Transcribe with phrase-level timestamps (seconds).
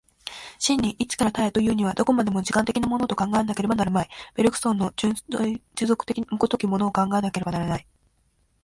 [0.57, 7.85] 真に一から多へというには、どこまでも時間的なものと考えなければなるまい、ベルグソンの純粋持続の如きものを考えなければなるまい。